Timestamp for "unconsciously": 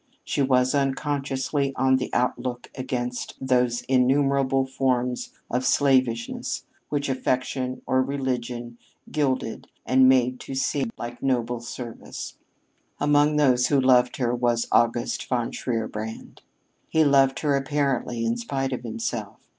0.73-1.75